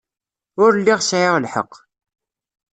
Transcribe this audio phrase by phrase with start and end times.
[0.63, 1.73] Ur lliɣ sɛiɣ lḥeqq.